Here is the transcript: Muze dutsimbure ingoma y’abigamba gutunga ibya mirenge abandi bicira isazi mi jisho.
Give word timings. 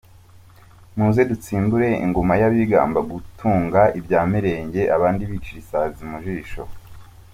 Muze 0.97 1.21
dutsimbure 1.29 1.89
ingoma 2.05 2.33
y’abigamba 2.41 2.99
gutunga 3.11 3.81
ibya 3.99 4.21
mirenge 4.31 4.81
abandi 4.95 5.21
bicira 5.31 5.59
isazi 5.63 5.99
mi 6.11 6.17
jisho. 6.25 6.63